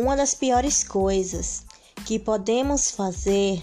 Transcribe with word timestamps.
Uma 0.00 0.16
das 0.16 0.32
piores 0.32 0.84
coisas 0.84 1.64
que 2.06 2.20
podemos 2.20 2.88
fazer 2.88 3.60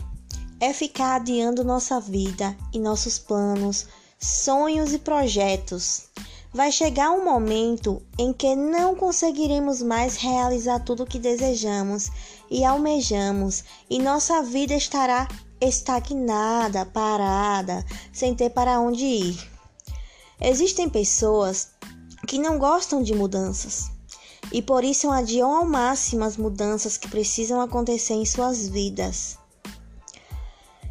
é 0.60 0.74
ficar 0.74 1.16
adiando 1.16 1.64
nossa 1.64 1.98
vida 2.02 2.54
e 2.74 2.78
nossos 2.78 3.18
planos, 3.18 3.88
sonhos 4.20 4.92
e 4.92 5.00
projetos. 5.00 6.10
Vai 6.54 6.74
chegar 6.74 7.12
um 7.12 7.24
momento 7.24 8.02
em 8.20 8.34
que 8.34 8.54
não 8.54 8.98
conseguiremos 8.98 9.82
mais 9.82 10.18
realizar 10.18 10.82
tudo 10.82 11.04
o 11.04 11.08
que 11.08 11.20
desejamos 11.20 12.12
e 12.52 12.66
almejamos, 12.66 13.64
e 13.90 13.98
nossa 13.98 14.44
vida 14.44 14.74
estará 14.74 15.30
estagnada, 15.62 16.86
parada, 16.86 17.86
sem 18.12 18.36
ter 18.36 18.50
para 18.50 18.82
onde 18.82 19.06
ir. 19.06 19.52
Existem 20.42 20.90
pessoas 20.90 21.70
que 22.28 22.38
não 22.38 22.60
gostam 22.60 23.02
de 23.02 23.16
mudanças 23.16 23.95
e 24.56 24.62
por 24.62 24.86
isso 24.86 25.12
adiam 25.12 25.54
ao 25.54 25.66
máximo 25.66 26.24
as 26.24 26.38
mudanças 26.38 26.96
que 26.96 27.10
precisam 27.10 27.60
acontecer 27.60 28.14
em 28.14 28.26
suas 28.26 28.70
vidas. 28.70 29.38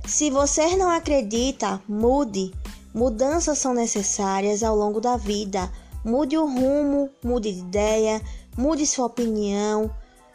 Se 0.07 0.31
você 0.31 0.77
não 0.77 0.91
acredita, 0.91 1.83
mude. 1.89 2.53
Mudanças 2.93 3.57
são 3.57 3.73
necessárias 3.73 4.63
ao 4.63 4.77
longo 4.77 5.01
da 5.01 5.17
vida. 5.17 5.73
Mude 6.05 6.37
o 6.37 6.45
rumo, 6.45 7.09
mude 7.25 7.55
de 7.55 7.61
ideia, 7.61 8.21
mude 8.55 8.87
sua 8.87 9.07
opinião. 9.07 9.91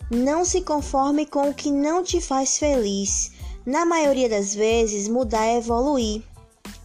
Não 0.09 0.43
se 0.43 0.61
conforme 0.61 1.23
com 1.27 1.51
o 1.51 1.53
que 1.53 1.69
não 1.69 2.01
te 2.03 2.19
faz 2.19 2.57
feliz. 2.57 3.31
Na 3.63 3.85
maioria 3.85 4.27
das 4.27 4.55
vezes, 4.55 5.07
mudar 5.07 5.45
é 5.45 5.57
evoluir. 5.57 6.23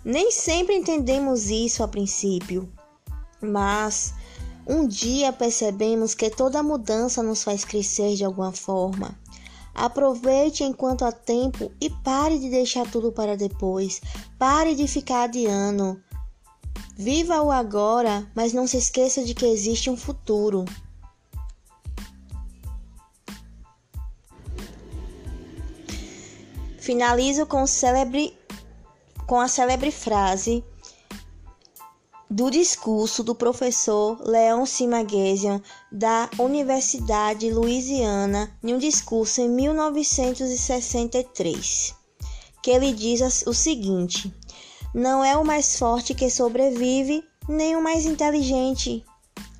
Nem 0.04 0.30
sempre 0.30 0.76
entendemos 0.76 1.48
isso 1.48 1.82
a 1.82 1.88
princípio, 1.88 2.68
mas 3.40 4.12
um 4.66 4.86
dia 4.86 5.32
percebemos 5.32 6.14
que 6.14 6.30
toda 6.30 6.62
mudança 6.62 7.22
nos 7.22 7.42
faz 7.42 7.64
crescer 7.64 8.14
de 8.14 8.24
alguma 8.24 8.52
forma. 8.52 9.18
Aproveite 9.74 10.62
enquanto 10.62 11.04
há 11.04 11.12
tempo 11.12 11.70
e 11.80 11.90
pare 11.90 12.38
de 12.38 12.48
deixar 12.48 12.88
tudo 12.90 13.10
para 13.10 13.36
depois. 13.36 14.00
Pare 14.38 14.74
de 14.74 14.86
ficar 14.86 15.24
adiando. 15.24 16.00
Viva 16.96 17.42
o 17.42 17.50
agora, 17.50 18.30
mas 18.34 18.52
não 18.52 18.66
se 18.66 18.76
esqueça 18.76 19.24
de 19.24 19.34
que 19.34 19.46
existe 19.46 19.90
um 19.90 19.96
futuro. 19.96 20.64
Finalizo 26.78 27.46
com, 27.46 27.66
célebre, 27.66 28.38
com 29.26 29.40
a 29.40 29.48
célebre 29.48 29.90
frase 29.90 30.62
do 32.34 32.50
discurso 32.50 33.22
do 33.22 33.32
professor 33.32 34.20
Leon 34.20 34.66
Simaguesian 34.66 35.62
da 35.92 36.28
Universidade 36.36 37.48
Louisiana 37.48 38.50
em 38.60 38.74
um 38.74 38.78
discurso 38.78 39.40
em 39.40 39.48
1963, 39.48 41.94
que 42.60 42.72
ele 42.72 42.92
diz 42.92 43.44
o 43.46 43.54
seguinte: 43.54 44.34
Não 44.92 45.24
é 45.24 45.36
o 45.36 45.44
mais 45.44 45.78
forte 45.78 46.12
que 46.12 46.28
sobrevive, 46.28 47.22
nem 47.48 47.76
o 47.76 47.82
mais 47.82 48.04
inteligente, 48.04 49.04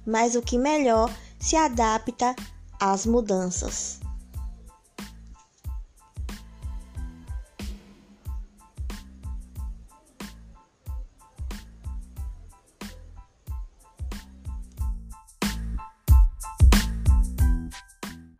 mas 0.05 0.35
o 0.35 0.43
que 0.43 0.59
melhor 0.59 1.09
se 1.39 1.55
adapta 1.55 2.35
às 2.81 3.07
mudanças. 3.07 4.01